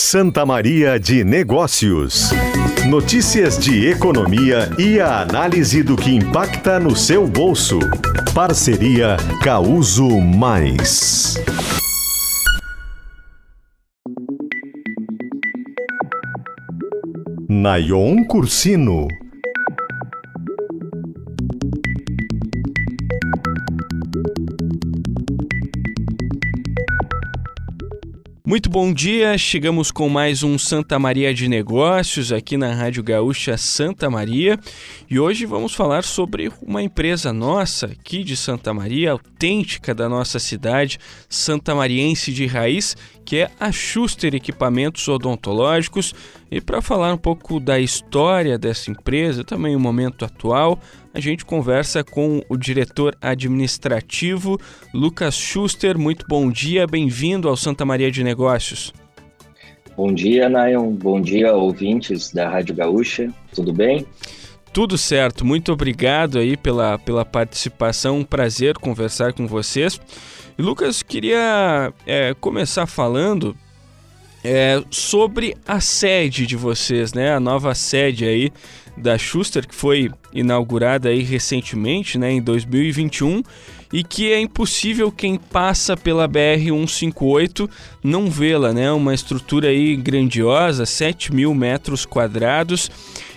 [0.00, 2.30] Santa Maria de Negócios.
[2.88, 7.78] Notícias de economia e a análise do que impacta no seu bolso.
[8.34, 11.34] Parceria Causo Mais.
[17.46, 19.06] Nayon Cursino.
[28.50, 33.56] Muito bom dia, chegamos com mais um Santa Maria de Negócios aqui na Rádio Gaúcha
[33.56, 34.58] Santa Maria
[35.08, 40.40] e hoje vamos falar sobre uma empresa nossa aqui de Santa Maria, autêntica da nossa
[40.40, 46.12] cidade, Santa Mariense de raiz, que é a Schuster Equipamentos Odontológicos.
[46.50, 50.80] E para falar um pouco da história dessa empresa, também o momento atual,
[51.12, 54.58] a gente conversa com o diretor administrativo
[54.94, 55.98] Lucas Schuster.
[55.98, 58.92] Muito bom dia, bem-vindo ao Santa Maria de Negócios.
[59.96, 60.92] Bom dia, Nayon.
[60.92, 63.32] Bom dia, ouvintes da Rádio Gaúcha.
[63.54, 64.06] Tudo bem?
[64.72, 65.44] Tudo certo.
[65.44, 68.18] Muito obrigado aí pela, pela participação.
[68.18, 70.00] Um prazer conversar com vocês.
[70.56, 73.56] E Lucas, queria é, começar falando
[74.44, 77.34] é, sobre a sede de vocês, né?
[77.34, 78.52] A nova sede aí
[79.00, 83.42] da Schuster que foi inaugurada aí recentemente, né, em 2021,
[83.92, 87.68] e que é impossível quem passa pela BR 158
[88.04, 88.92] não vê-la, né?
[88.92, 92.90] Uma estrutura aí grandiosa, 7 mil metros quadrados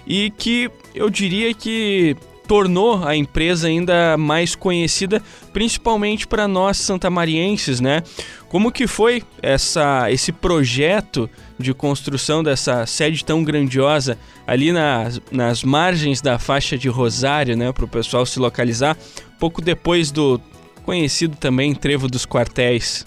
[0.05, 2.15] e que eu diria que
[2.47, 8.03] tornou a empresa ainda mais conhecida, principalmente para nós santamarienses, né?
[8.49, 15.63] Como que foi essa, esse projeto de construção dessa sede tão grandiosa ali nas, nas
[15.63, 17.71] margens da faixa de Rosário, né?
[17.71, 18.97] Para o pessoal se localizar,
[19.39, 20.39] pouco depois do
[20.83, 23.05] conhecido também Trevo dos Quartéis.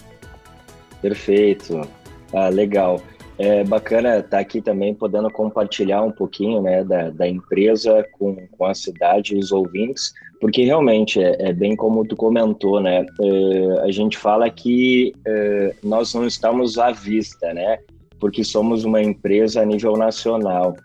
[1.01, 1.87] Perfeito.
[2.33, 3.01] Ah, legal.
[3.39, 8.35] É bacana estar tá aqui também podendo compartilhar um pouquinho né, da, da empresa com,
[8.57, 10.11] com a cidade e os ouvintes,
[10.41, 13.05] porque realmente é, é bem como tu comentou, né?
[13.21, 17.77] É, a gente fala que é, nós não estamos à vista, né?
[18.19, 20.75] Porque somos uma empresa a nível nacional.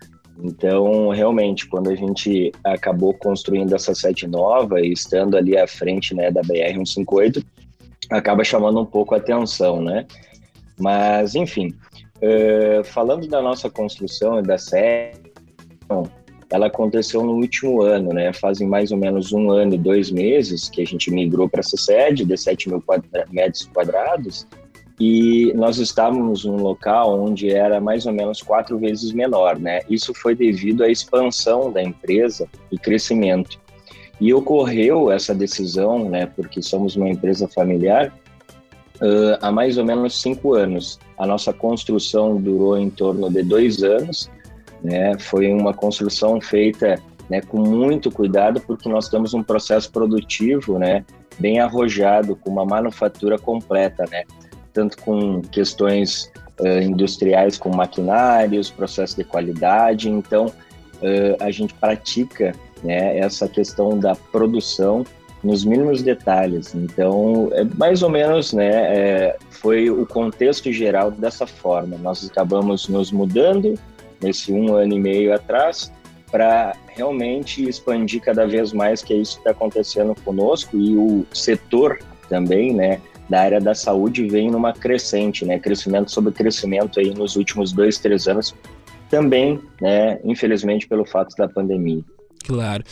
[0.42, 6.14] Então, realmente, quando a gente acabou construindo essa sede nova e estando ali à frente
[6.14, 7.44] né, da BR-158,
[8.10, 10.06] acaba chamando um pouco a atenção, né?
[10.78, 11.74] Mas, enfim,
[12.22, 15.32] Uh, falando da nossa construção e da sede,
[16.50, 18.32] ela aconteceu no último ano, né?
[18.32, 21.76] Fazem mais ou menos um ano e dois meses que a gente migrou para essa
[21.76, 22.84] sede de 7 mil
[23.30, 24.46] metros quadrados
[25.00, 29.80] e nós estávamos num local onde era mais ou menos quatro vezes menor, né?
[29.88, 33.60] Isso foi devido à expansão da empresa e crescimento.
[34.20, 36.26] E ocorreu essa decisão, né?
[36.26, 38.12] Porque somos uma empresa familiar
[39.02, 40.98] uh, há mais ou menos cinco anos.
[41.18, 44.30] A nossa construção durou em torno de dois anos,
[44.82, 45.18] né?
[45.18, 51.04] Foi uma construção feita né, com muito cuidado, porque nós temos um processo produtivo, né,
[51.38, 54.24] bem arrojado, com uma manufatura completa, né,
[54.72, 56.30] tanto com questões
[56.60, 60.10] uh, industriais, com maquinários, processo de qualidade.
[60.10, 65.04] Então, uh, a gente pratica né, essa questão da produção
[65.42, 66.74] nos mínimos detalhes.
[66.74, 71.96] Então, é mais ou menos, né, é, foi o contexto geral dessa forma.
[71.98, 73.74] Nós acabamos nos mudando
[74.20, 75.92] nesse um ano e meio atrás
[76.30, 81.26] para realmente expandir cada vez mais que é isso que está acontecendo conosco e o
[81.32, 81.98] setor
[82.28, 87.36] também, né, da área da saúde vem numa crescente, né, crescimento sobre crescimento aí nos
[87.36, 88.54] últimos dois, três anos,
[89.10, 92.02] também, né, infelizmente pelo fato da pandemia.
[92.42, 92.84] Claro.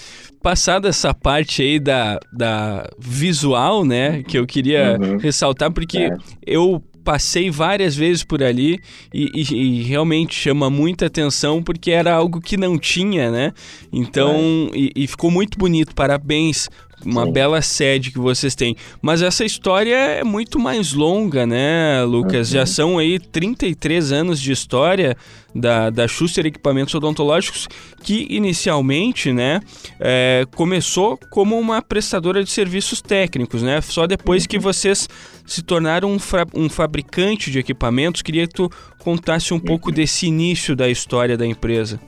[0.42, 5.18] Passada essa parte aí da, da visual, né, que eu queria uhum.
[5.18, 6.16] ressaltar, porque é.
[6.46, 8.78] eu passei várias vezes por ali
[9.12, 13.52] e, e, e, realmente chama muita atenção porque era algo que não tinha, né?
[13.92, 14.78] Então, é.
[14.78, 15.94] e, e, ficou muito bonito.
[15.94, 16.68] Parabéns
[17.04, 17.32] uma Sim.
[17.32, 18.76] bela sede que vocês têm.
[19.00, 22.48] Mas essa história é muito mais longa, né, Lucas?
[22.48, 22.54] Uhum.
[22.54, 25.16] Já são aí 33 anos de história
[25.54, 27.68] da, da Schuster Equipamentos Odontológicos,
[28.02, 29.60] que inicialmente, né,
[29.98, 33.80] é, começou como uma prestadora de serviços técnicos, né?
[33.80, 34.48] Só depois uhum.
[34.48, 35.08] que vocês
[35.46, 36.18] se tornaram um,
[36.54, 39.62] um, fabricante de equipamentos, queria que tu contasse um uhum.
[39.62, 42.00] pouco desse início da história da empresa.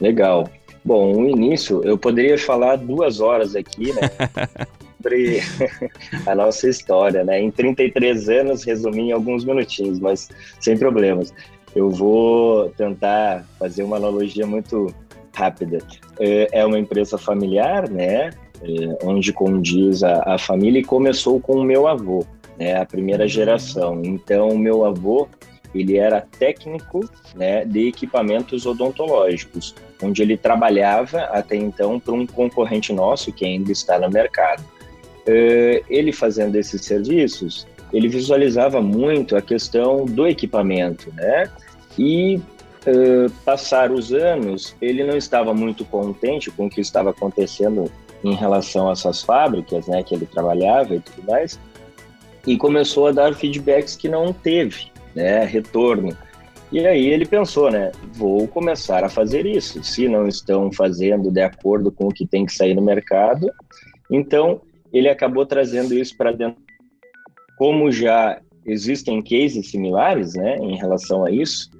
[0.00, 0.48] Legal.
[0.84, 4.00] Bom, o início, eu poderia falar duas horas aqui, né?
[5.00, 5.40] sobre
[6.26, 7.40] a nossa história, né?
[7.40, 10.28] Em 33 anos, resumir em alguns minutinhos, mas
[10.60, 11.32] sem problemas.
[11.74, 14.94] Eu vou tentar fazer uma analogia muito
[15.34, 15.78] rápida.
[16.18, 18.30] É, é uma empresa familiar, né?
[18.62, 22.24] É, onde condiz a, a família e começou com o meu avô,
[22.58, 22.76] né?
[22.76, 24.02] A primeira geração.
[24.04, 25.28] Então, meu avô
[25.74, 32.92] ele era técnico né, de equipamentos odontológicos, onde ele trabalhava até então para um concorrente
[32.92, 34.62] nosso que ainda está no mercado.
[35.20, 41.50] Uh, ele fazendo esses serviços, ele visualizava muito a questão do equipamento, né?
[41.98, 42.36] E
[42.86, 47.90] uh, passar os anos, ele não estava muito contente com o que estava acontecendo
[48.24, 51.58] em relação a essas fábricas, né, que ele trabalhava e tudo mais,
[52.46, 56.16] e começou a dar feedbacks que não teve, né, retorno.
[56.72, 59.82] E aí ele pensou, né, vou começar a fazer isso.
[59.82, 63.50] Se não estão fazendo de acordo com o que tem que sair no mercado,
[64.10, 64.60] então
[64.92, 66.62] ele acabou trazendo isso para dentro.
[67.58, 71.70] Como já existem cases similares, né, em relação a isso,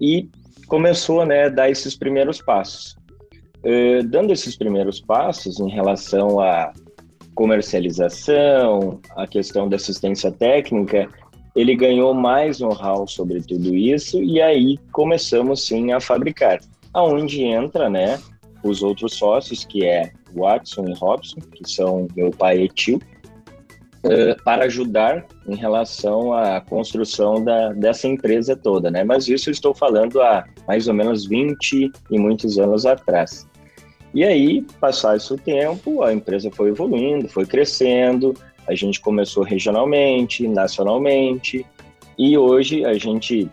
[0.00, 0.28] e
[0.66, 2.96] começou, né, a dar esses primeiros passos.
[3.58, 6.72] Uh, dando esses primeiros passos em relação à
[7.34, 11.08] comercialização, a questão da assistência técnica,
[11.54, 16.60] ele ganhou mais know-how sobre tudo isso e aí começamos sim a fabricar.
[16.92, 18.18] Aonde entra, né,
[18.62, 23.00] os outros sócios, que é Watson e Robson, que são meu pai e tio,
[24.04, 29.04] uh, para ajudar em relação à construção da, dessa empresa toda, né?
[29.04, 33.48] Mas isso eu estou falando há mais ou menos 20 e muitos anos atrás.
[34.12, 38.34] E aí, passar esse tempo, a empresa foi evoluindo, foi crescendo,
[38.66, 41.64] a gente começou regionalmente, nacionalmente,
[42.18, 43.48] e hoje a gente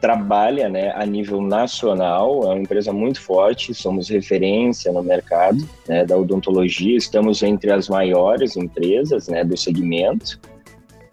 [0.00, 6.04] trabalha né, a nível nacional, é uma empresa muito forte, somos referência no mercado né,
[6.04, 10.40] da odontologia, estamos entre as maiores empresas né, do segmento.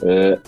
[0.01, 0.41] Uh,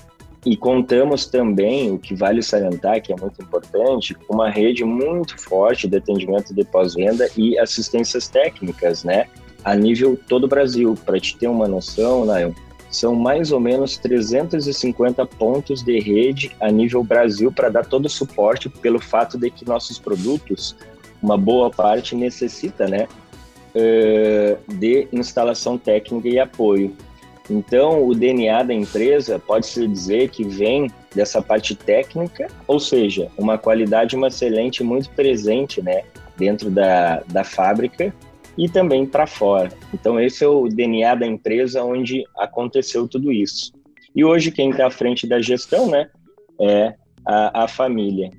[0.43, 5.87] e contamos também, o que vale salientar, que é muito importante, uma rede muito forte
[5.87, 9.27] de atendimento de pós-venda e assistências técnicas, né?
[9.63, 10.97] A nível todo o Brasil.
[11.05, 12.55] Para te ter uma noção, Nael,
[12.91, 18.09] são mais ou menos 350 pontos de rede a nível Brasil para dar todo o
[18.09, 20.75] suporte pelo fato de que nossos produtos,
[21.23, 23.07] uma boa parte necessita, né,
[24.67, 26.93] de instalação técnica e apoio.
[27.49, 33.57] Então, o DNA da empresa pode-se dizer que vem dessa parte técnica, ou seja, uma
[33.57, 36.03] qualidade, uma excelente muito presente né,
[36.37, 38.13] dentro da, da fábrica
[38.57, 39.71] e também para fora.
[39.93, 43.71] Então, esse é o DNA da empresa onde aconteceu tudo isso.
[44.15, 46.09] E hoje, quem está à frente da gestão né,
[46.59, 46.93] é
[47.25, 48.29] a, a família.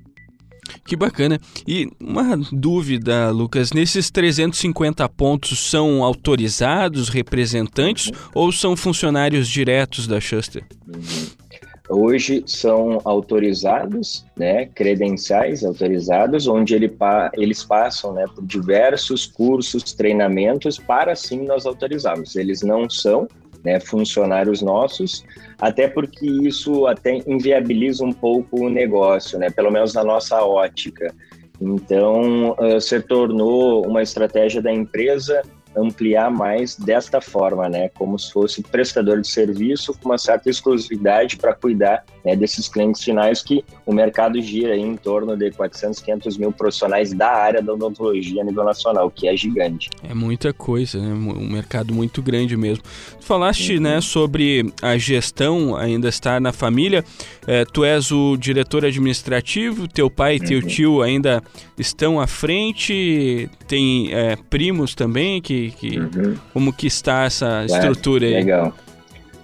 [0.85, 1.39] Que bacana.
[1.67, 8.13] E uma dúvida, Lucas: nesses 350 pontos são autorizados, representantes uhum.
[8.33, 10.63] ou são funcionários diretos da Schuster?
[10.87, 11.42] Uhum.
[11.89, 16.95] Hoje são autorizados, né, credenciais autorizados, onde ele,
[17.33, 22.37] eles passam né, por diversos cursos, treinamentos para assim nós autorizarmos.
[22.37, 23.27] Eles não são
[23.65, 25.25] né, funcionários nossos,
[25.59, 31.13] até porque isso até inviabiliza um pouco o negócio, né, pelo menos na nossa ótica.
[31.61, 35.41] Então, uh, se tornou uma estratégia da empresa
[35.75, 37.89] ampliar mais desta forma, né?
[37.89, 43.03] Como se fosse prestador de serviço com uma certa exclusividade para cuidar né, desses clientes
[43.03, 47.73] finais que o mercado gira em torno de 400, 500 mil profissionais da área da
[47.73, 49.89] odontologia a nível nacional, que é gigante.
[50.07, 51.13] É muita coisa, né?
[51.13, 52.83] Um mercado muito grande mesmo.
[53.19, 53.81] Tu falaste, uhum.
[53.81, 57.03] né, sobre a gestão ainda estar na família.
[57.45, 60.67] É, tu és o diretor administrativo, teu pai e teu uhum.
[60.67, 61.41] tio ainda
[61.77, 66.35] estão à frente, tem é, primos também que que, uhum.
[66.53, 68.33] como que está essa estrutura aí?
[68.33, 68.73] Legal.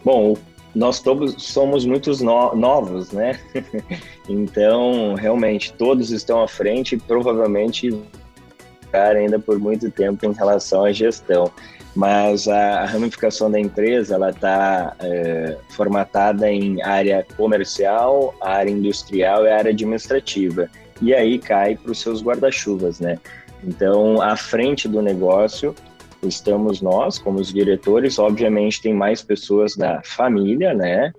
[0.03, 0.37] Bom,
[0.75, 3.39] nós todos somos muitos no novos, né?
[4.29, 7.91] então, realmente, todos estão à frente e provavelmente
[8.93, 11.51] ainda por muito tempo em relação à gestão.
[11.95, 19.51] Mas a, ramificação da empresa ela está é, formatada em área comercial, área industrial e
[19.51, 20.69] área administrativa.
[21.01, 23.17] E aí cai para os seus guarda-chuvas, né?
[23.63, 25.75] Então, à frente do negócio
[26.23, 31.11] estamos nós, como os diretores, obviamente tem mais pessoas da família, né?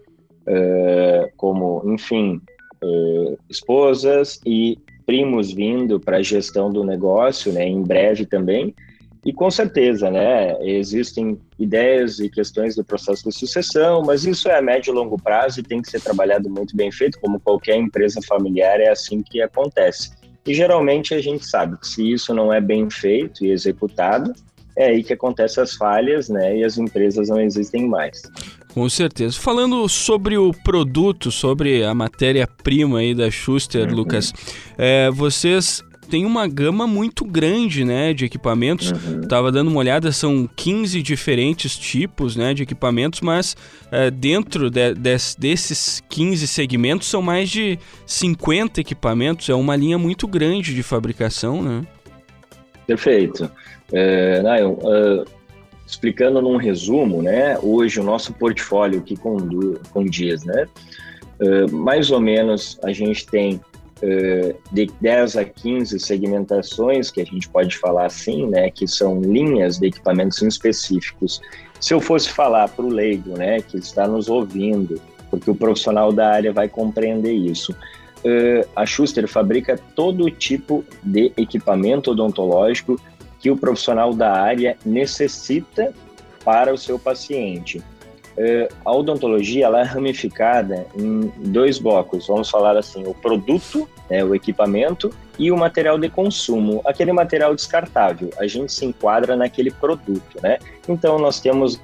[0.47, 2.41] Uh, como, enfim,
[2.83, 7.67] uh, esposas e primos vindo para a gestão do negócio, né?
[7.67, 8.75] Em breve também.
[9.25, 10.57] E com certeza, né?
[10.63, 15.21] Existem ideias e questões do processo de sucessão, mas isso é a médio e longo
[15.21, 19.23] prazo e tem que ser trabalhado muito bem feito, como qualquer empresa familiar, é assim
[19.23, 20.13] que acontece.
[20.47, 24.33] E geralmente a gente sabe que se isso não é bem feito e executado,
[24.81, 26.57] é aí que acontecem as falhas, né?
[26.57, 28.23] E as empresas não existem mais.
[28.73, 29.39] Com certeza.
[29.39, 33.97] Falando sobre o produto, sobre a matéria-prima aí da Schuster, uhum.
[33.97, 34.33] Lucas,
[34.79, 38.91] é, vocês tem uma gama muito grande, né, de equipamentos.
[38.91, 39.21] Uhum.
[39.21, 43.57] Tava dando uma olhada, são 15 diferentes tipos, né, de equipamentos, mas
[43.87, 49.49] uh, dentro de, de, desses 15 segmentos são mais de 50 equipamentos.
[49.49, 51.87] É uma linha muito grande de fabricação, né?
[52.91, 53.49] Perfeito.
[53.93, 55.25] É, não, uh,
[55.87, 59.17] explicando num resumo, né, hoje o nosso portfólio que
[59.93, 60.67] condiz, né,
[61.41, 63.61] uh, mais ou menos a gente tem
[64.03, 69.21] uh, de 10 a 15 segmentações, que a gente pode falar assim, né, que são
[69.21, 71.41] linhas de equipamentos específicos.
[71.79, 76.13] Se eu fosse falar para o leigo, né, que está nos ouvindo, porque o profissional
[76.13, 77.73] da área vai compreender isso,
[78.77, 83.01] a Schuster fabrica todo tipo de equipamento odontológico
[83.39, 85.93] que o profissional da área necessita
[86.45, 87.79] para o seu paciente.
[87.79, 94.25] Uh, a odontologia ela é ramificada em dois blocos, vamos falar assim, o produto, né,
[94.25, 98.31] o equipamento, e o material de consumo, aquele material descartável.
[98.39, 100.59] A gente se enquadra naquele produto, né?
[100.89, 101.81] Então nós temos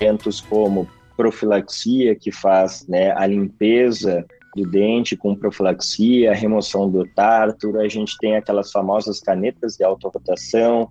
[0.00, 7.80] eventos como profilaxia, que faz né, a limpeza do dente com profilaxia, remoção do tártaro,
[7.80, 10.88] a gente tem aquelas famosas canetas de alta rotação,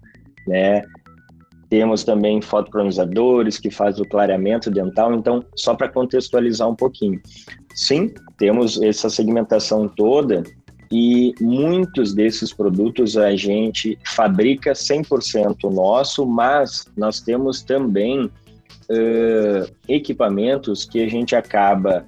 [0.47, 0.81] né?
[1.69, 7.21] Temos também fotocronizadores que fazem o clareamento dental, então só para contextualizar um pouquinho.
[7.75, 10.43] Sim, temos essa segmentação toda
[10.91, 20.85] e muitos desses produtos a gente fabrica 100% nosso, mas nós temos também uh, equipamentos
[20.85, 22.05] que a gente acaba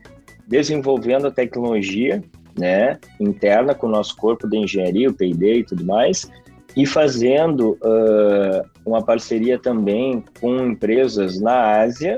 [0.51, 2.21] desenvolvendo a tecnologia
[2.59, 6.29] né, interna com o nosso corpo de engenharia, o P&D e tudo mais,
[6.75, 12.17] e fazendo uh, uma parceria também com empresas na Ásia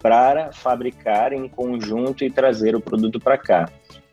[0.00, 3.68] para fabricar em conjunto e trazer o produto para cá.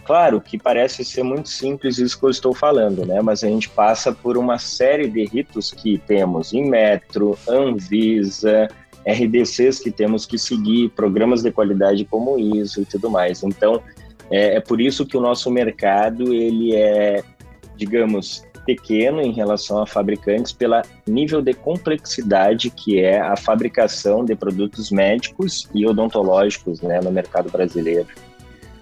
[0.06, 3.22] Claro que parece ser muito simples isso que eu estou falando, né?
[3.22, 8.68] Mas a gente passa por uma série de ritos que temos em Metro, Anvisa,
[9.06, 13.44] RDCs que temos que seguir, programas de qualidade como ISO e tudo mais.
[13.44, 13.82] Então,
[14.30, 17.24] é, é por isso que o nosso mercado ele é,
[17.76, 24.36] digamos, pequeno em relação a fabricantes pela nível de complexidade que é a fabricação de
[24.36, 28.08] produtos médicos e odontológicos né, no mercado brasileiro.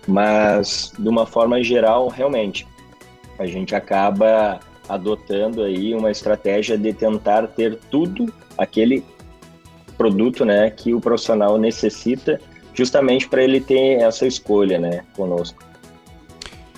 [0.07, 2.67] Mas, de uma forma geral, realmente,
[3.37, 9.03] a gente acaba adotando aí uma estratégia de tentar ter tudo aquele
[9.99, 12.39] produto, né, que o profissional necessita,
[12.73, 15.61] justamente para ele ter essa escolha, né, conosco.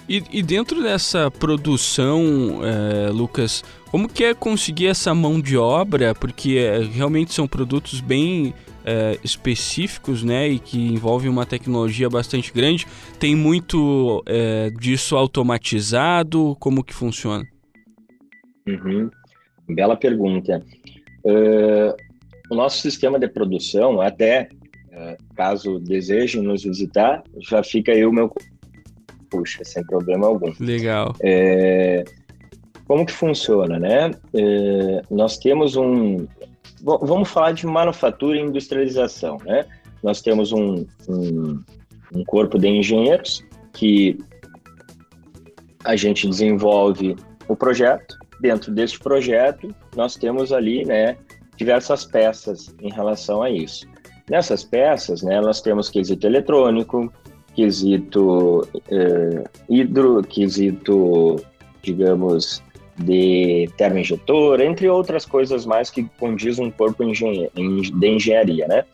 [0.10, 6.16] E, e dentro dessa produção, é, Lucas, como que é conseguir essa mão de obra?
[6.16, 12.52] Porque é, realmente são produtos bem é, específicos, né, e que envolvem uma tecnologia bastante
[12.52, 12.88] grande.
[13.20, 14.24] Tem muito
[14.80, 16.58] disso automatizado?
[16.60, 17.46] Como que funciona?
[18.68, 19.10] Uhum.
[19.70, 20.62] Bela pergunta.
[21.24, 22.11] Uh,
[22.52, 24.50] o nosso sistema de produção, até
[24.92, 28.30] é, caso desejem nos visitar, já fica aí o meu
[29.30, 30.52] puxa, sem problema algum.
[30.60, 31.16] Legal.
[31.22, 32.04] É,
[32.86, 34.12] como que funciona, né?
[34.34, 36.28] É, nós temos um,
[36.84, 39.66] vamos falar de manufatura e industrialização, né?
[40.04, 41.64] Nós temos um, um,
[42.14, 44.18] um corpo de engenheiros que
[45.86, 47.16] a gente desenvolve
[47.48, 48.20] o projeto.
[48.42, 51.16] Dentro deste projeto, nós temos ali, né,
[51.58, 53.86] diversas peças em relação a isso.
[54.30, 57.12] Nessas peças, né, nós temos quesito eletrônico,
[57.56, 61.36] quesito eh, hidro, quesito,
[61.82, 62.64] digamos,
[62.98, 68.86] de termoinjetor, entre outras coisas mais que condiz um corpo de engenharia, né?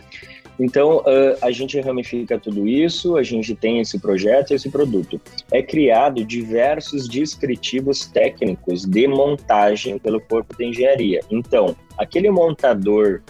[0.59, 5.21] Então, uh, a gente ramifica tudo isso, a gente tem esse projeto, esse produto.
[5.51, 11.21] É criado diversos descritivos técnicos de montagem pelo corpo de engenharia.
[11.29, 13.21] Então, aquele montador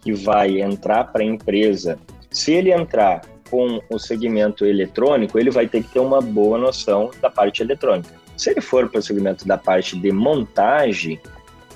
[0.00, 1.98] que vai entrar para a empresa,
[2.30, 7.10] se ele entrar com o segmento eletrônico, ele vai ter que ter uma boa noção
[7.20, 8.14] da parte eletrônica.
[8.36, 11.18] Se ele for para o segmento da parte de montagem,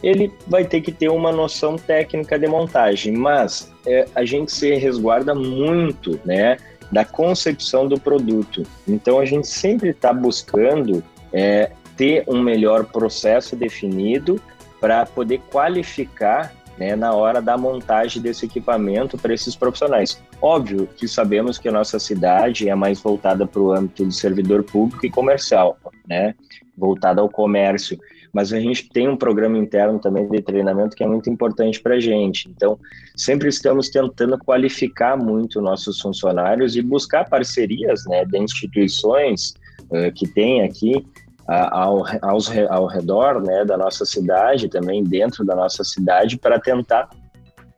[0.02, 4.74] ele vai ter que ter uma noção técnica de montagem, mas é, a gente se
[4.74, 6.56] resguarda muito, né,
[6.90, 8.62] da concepção do produto.
[8.88, 11.02] Então a gente sempre está buscando
[11.32, 14.40] é, ter um melhor processo definido
[14.80, 20.20] para poder qualificar né, na hora da montagem desse equipamento para esses profissionais.
[20.40, 24.64] Óbvio que sabemos que a nossa cidade é mais voltada para o âmbito do servidor
[24.64, 25.76] público e comercial,
[26.08, 26.34] né,
[26.76, 27.98] voltada ao comércio
[28.32, 31.94] mas a gente tem um programa interno também de treinamento que é muito importante para
[31.96, 32.48] a gente.
[32.48, 32.78] Então,
[33.16, 39.54] sempre estamos tentando qualificar muito nossos funcionários e buscar parcerias né, de instituições
[39.90, 41.04] uh, que tem aqui
[41.46, 47.10] ao, aos, ao redor né, da nossa cidade, também dentro da nossa cidade, para tentar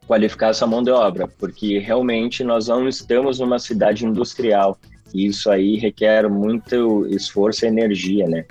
[0.06, 4.76] qualificar essa mão de obra, porque realmente nós não estamos numa cidade industrial
[5.14, 8.44] e isso aí requer muito esforço e energia, né?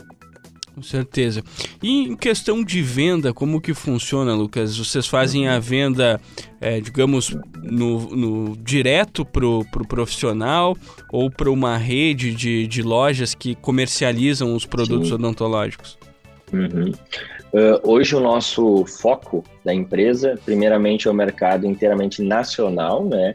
[0.81, 1.43] Com certeza.
[1.81, 4.75] E em questão de venda, como que funciona, Lucas?
[4.75, 6.19] Vocês fazem a venda,
[6.59, 10.75] é, digamos, no, no direto para o pro profissional
[11.11, 15.13] ou para uma rede de, de lojas que comercializam os produtos Sim.
[15.13, 15.99] odontológicos?
[16.51, 16.91] Uhum.
[17.53, 23.33] Uh, hoje o nosso foco da empresa, primeiramente, é o mercado inteiramente nacional, né?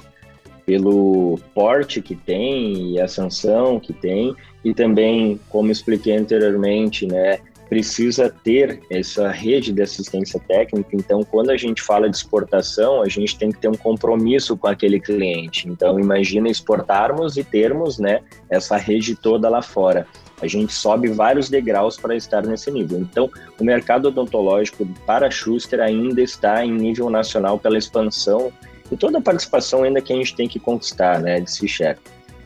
[0.67, 7.39] Pelo porte que tem e a sanção que tem, e também, como expliquei anteriormente, né,
[7.69, 10.91] precisa ter essa rede de assistência técnica.
[10.93, 14.67] Então, quando a gente fala de exportação, a gente tem que ter um compromisso com
[14.67, 15.69] aquele cliente.
[15.69, 20.07] Então, imagina exportarmos e termos, né, essa rede toda lá fora.
[20.41, 22.99] A gente sobe vários degraus para estar nesse nível.
[23.01, 28.53] Então, o mercado odontológico para Schuster ainda está em nível nacional pela expansão
[28.91, 31.67] e toda a participação ainda que a gente tem que conquistar, né, de se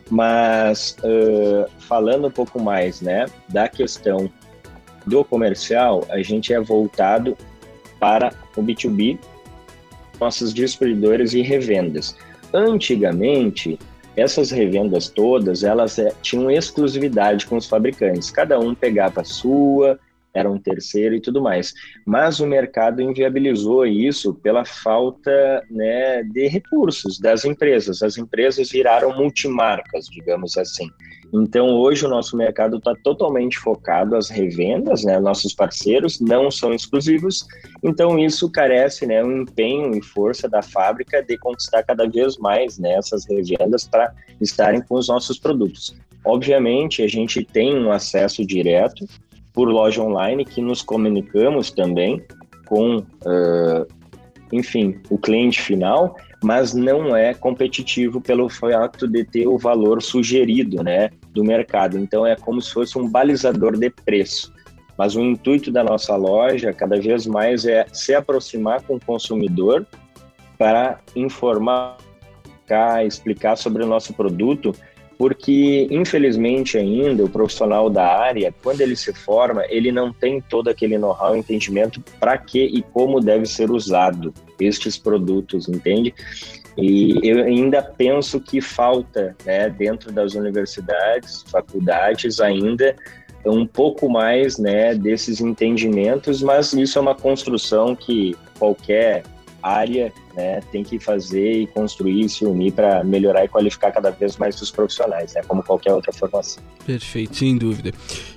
[0.09, 4.29] mas uh, falando um pouco mais né, da questão
[5.05, 7.37] do comercial, a gente é voltado
[7.99, 9.17] para o B2B,
[10.19, 12.15] nossos distribuidores e revendas.
[12.53, 13.79] Antigamente,
[14.15, 18.29] essas revendas todas, elas é, tinham exclusividade com os fabricantes.
[18.29, 19.97] Cada um pegava a sua,
[20.33, 21.73] era um terceiro e tudo mais.
[22.05, 28.01] Mas o mercado inviabilizou isso pela falta né, de recursos das empresas.
[28.01, 30.89] As empresas viraram multimarcas, digamos assim.
[31.33, 35.17] Então, hoje o nosso mercado está totalmente focado às revendas, né?
[35.17, 37.47] Nossos parceiros não são exclusivos,
[37.81, 42.77] então isso carece, né, um empenho e força da fábrica de conquistar cada vez mais
[42.77, 45.95] né, essas revendas para estarem com os nossos produtos.
[46.25, 49.05] Obviamente, a gente tem um acesso direto
[49.53, 52.21] por loja online que nos comunicamos também
[52.65, 53.85] com, uh,
[54.51, 60.83] enfim, o cliente final, mas não é competitivo pelo fato de ter o valor sugerido,
[60.83, 61.97] né, do mercado.
[61.97, 64.53] Então é como se fosse um balizador de preço.
[64.97, 69.85] Mas o intuito da nossa loja cada vez mais é se aproximar com o consumidor
[70.57, 71.97] para informar,
[73.05, 74.73] explicar sobre o nosso produto
[75.21, 80.67] porque infelizmente ainda o profissional da área, quando ele se forma, ele não tem todo
[80.67, 86.11] aquele know-how, entendimento para que e como deve ser usado estes produtos, entende?
[86.75, 92.95] E eu ainda penso que falta, né, dentro das universidades, faculdades ainda
[93.45, 99.21] um pouco mais, né, desses entendimentos, mas isso é uma construção que qualquer
[99.61, 104.37] área né, tem que fazer e construir, se unir para melhorar e qualificar cada vez
[104.37, 106.63] mais os profissionais, né, como qualquer outra formação.
[106.85, 107.91] Perfeito, sem dúvida.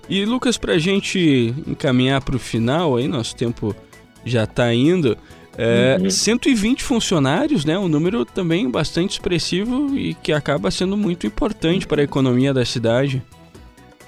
[0.09, 3.75] E Lucas, para a gente encaminhar para o final, aí nosso tempo
[4.25, 5.17] já está indo.
[5.57, 6.11] É, uhum.
[6.11, 7.79] 120 funcionários, né?
[7.79, 12.65] Um número também bastante expressivo e que acaba sendo muito importante para a economia da
[12.65, 13.23] cidade.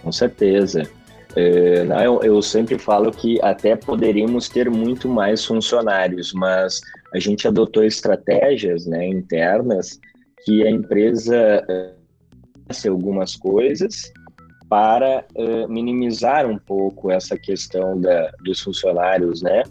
[0.02, 0.88] Com certeza.
[1.36, 1.86] É,
[2.22, 6.80] eu sempre falo que até poderíamos ter muito mais funcionários, mas
[7.16, 9.98] a gente adotou estratégias né, internas
[10.44, 14.12] que a empresa uh, algumas coisas
[14.68, 19.62] para uh, minimizar um pouco essa questão da, dos funcionários, né?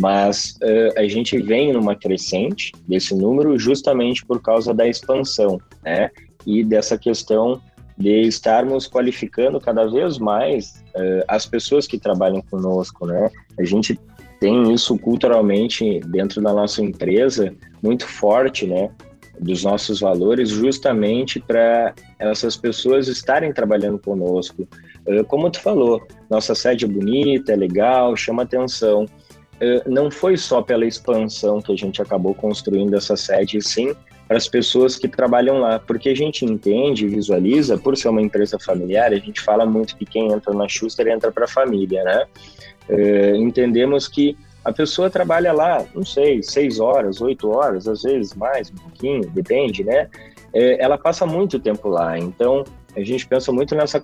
[0.00, 6.10] Mas uh, a gente vem numa crescente desse número justamente por causa da expansão, né?
[6.46, 7.60] E dessa questão
[7.98, 10.82] de estarmos qualificando cada vez mais
[11.28, 13.30] as pessoas que trabalham conosco, né?
[13.58, 13.98] A gente
[14.44, 18.90] tem isso culturalmente dentro da nossa empresa muito forte, né?
[19.40, 24.68] Dos nossos valores, justamente para essas pessoas estarem trabalhando conosco.
[25.08, 29.06] Uh, como tu falou, nossa sede é bonita, é legal, chama atenção.
[29.54, 33.94] Uh, não foi só pela expansão que a gente acabou construindo essa sede, sim
[34.26, 38.58] para as pessoas que trabalham lá, porque a gente entende, visualiza, por ser uma empresa
[38.58, 42.26] familiar, a gente fala muito que quem entra na Schuster entra para a família, né?
[42.88, 48.34] É, entendemos que a pessoa trabalha lá, não sei, seis horas, oito horas, às vezes
[48.34, 50.08] mais, um pouquinho, depende, né?
[50.52, 52.64] É, ela passa muito tempo lá, então
[52.96, 54.00] a gente pensa muito nessa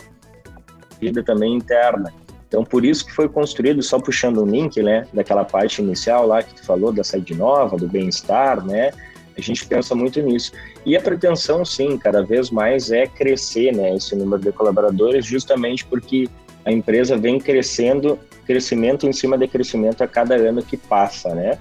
[1.01, 2.13] vida também interna.
[2.47, 6.43] Então, por isso que foi construído, só puxando o link, né, daquela parte inicial lá
[6.43, 8.91] que tu falou, da saída nova, do bem-estar, né,
[9.37, 10.53] a gente pensa muito nisso.
[10.85, 15.85] E a pretensão, sim, cada vez mais é crescer, né, esse número de colaboradores, justamente
[15.85, 16.29] porque
[16.65, 21.59] a empresa vem crescendo, crescimento em cima de crescimento a cada ano que passa, né?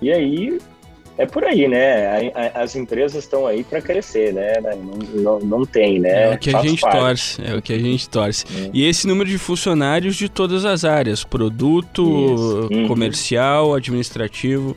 [0.00, 0.58] E aí
[1.20, 2.32] é por aí, né?
[2.54, 4.54] as empresas estão aí para crescer, né?
[4.62, 6.32] Não, não, não, tem, né?
[6.32, 6.98] É o que a gente parte.
[6.98, 8.46] torce, é o que a gente torce.
[8.72, 12.88] E esse número de funcionários de todas as áreas, produto, uhum.
[12.88, 14.74] comercial, administrativo.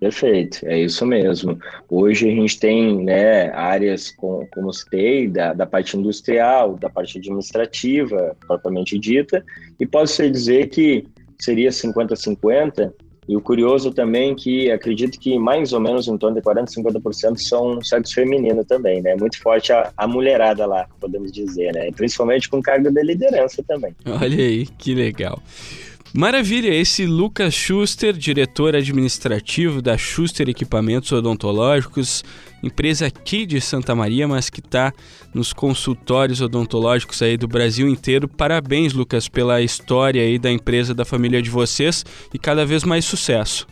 [0.00, 1.58] Perfeito, é isso mesmo.
[1.88, 7.18] Hoje a gente tem né, áreas, com, como citei, da, da parte industrial, da parte
[7.18, 9.44] administrativa, propriamente dita,
[9.78, 11.06] e posso dizer que
[11.38, 12.92] seria 50-50,
[13.26, 17.38] e o curioso também que acredito que mais ou menos em torno de 40, 50%
[17.38, 19.16] são sexo feminino também, né?
[19.16, 21.90] Muito forte a, a, mulherada lá, podemos dizer, né?
[21.92, 23.94] Principalmente com cargo de liderança também.
[24.06, 25.42] Olha aí, que legal.
[26.16, 32.22] Maravilha, esse Lucas Schuster, diretor administrativo da Schuster Equipamentos Odontológicos,
[32.62, 34.92] empresa aqui de Santa Maria, mas que está
[35.34, 38.28] nos consultórios odontológicos aí do Brasil inteiro.
[38.28, 43.04] Parabéns, Lucas, pela história aí da empresa, da família de vocês e cada vez mais
[43.04, 43.66] sucesso.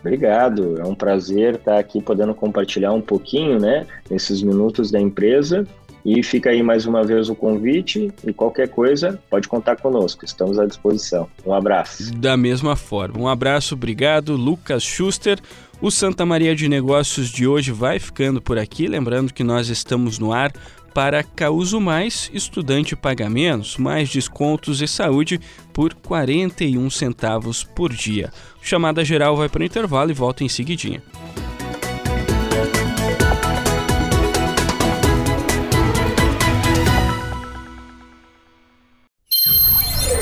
[0.00, 5.64] Obrigado, é um prazer estar aqui podendo compartilhar um pouquinho, né, nesses minutos da empresa
[6.04, 10.58] e fica aí mais uma vez o convite e qualquer coisa pode contar conosco, estamos
[10.58, 11.28] à disposição.
[11.44, 12.12] Um abraço.
[12.14, 15.38] Da mesma forma, um abraço, obrigado, Lucas Schuster.
[15.80, 20.18] O Santa Maria de Negócios de hoje vai ficando por aqui, lembrando que nós estamos
[20.18, 20.52] no ar
[20.92, 25.40] para Causo Mais, estudante paga menos, mais descontos e saúde
[25.72, 28.32] por 41 centavos por dia.
[28.60, 31.02] Chamada geral vai para o intervalo e volta em seguidinha.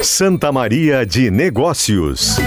[0.08, 2.38] Santa Maria de Negócios.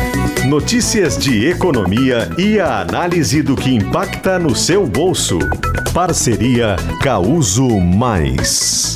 [0.47, 5.38] Notícias de economia e a análise do que impacta no seu bolso.
[5.93, 8.95] Parceria Causo Mais.